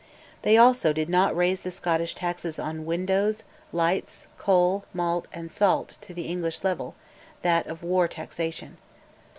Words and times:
They 0.41 0.57
also 0.57 0.93
did 0.93 1.09
not 1.09 1.37
raise 1.37 1.61
the 1.61 1.69
Scottish 1.69 2.15
taxes 2.15 2.57
on 2.57 2.87
windows, 2.87 3.43
lights, 3.71 4.29
coal, 4.39 4.83
malt, 4.95 5.27
and 5.31 5.51
salt 5.51 5.99
to 6.01 6.11
the 6.15 6.25
English 6.25 6.63
level, 6.63 6.95
that 7.43 7.67
of 7.67 7.83
war 7.83 8.07
taxation. 8.07 8.77